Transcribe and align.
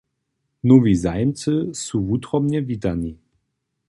Nowi 0.67 0.93
zajimcy 1.03 1.51
su 1.83 1.95
wutrobnje 2.07 2.59
witani. 2.67 3.11